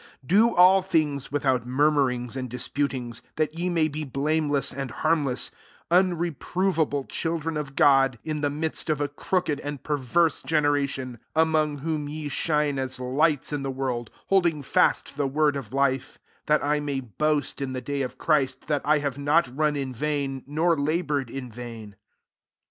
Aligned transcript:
14 0.21 0.21
Do 0.25 0.55
all 0.55 0.81
things 0.81 1.31
without 1.31 1.67
murmurings 1.67 2.35
and 2.35 2.49
disputings; 2.49 3.19
15 3.19 3.31
that 3.35 3.53
ye 3.59 3.69
may 3.69 3.87
be 3.87 4.03
blameless 4.03 4.73
and 4.73 4.89
harmless, 4.89 5.51
unreproveable 5.91 7.03
children 7.03 7.55
of 7.55 7.75
God, 7.75 8.17
in 8.23 8.41
the 8.41 8.49
midst 8.49 8.89
of 8.89 8.99
a 8.99 9.07
crooked 9.07 9.59
and 9.59 9.83
perverse 9.83 10.41
generation, 10.41 11.19
among 11.35 11.77
whom 11.77 12.09
ye 12.09 12.29
shine 12.29 12.79
as 12.79 12.99
lights 12.99 13.53
in 13.53 13.61
the 13.61 13.69
world, 13.69 14.09
16 14.13 14.23
holding 14.29 14.61
fast 14.63 15.17
the 15.17 15.27
word 15.27 15.55
of 15.55 15.71
life; 15.71 16.17
that 16.47 16.63
I 16.65 16.79
may 16.79 16.99
boast 16.99 17.61
in 17.61 17.73
the 17.73 17.79
day 17.79 18.01
of 18.01 18.17
Christ, 18.17 18.65
that 18.69 18.81
I 18.83 18.97
have 18.97 19.19
not 19.19 19.55
run 19.55 19.75
in 19.75 19.93
vain, 19.93 20.43
nor 20.47 20.75
laboured 20.75 21.29
in 21.29 21.51
vain. 21.51 21.95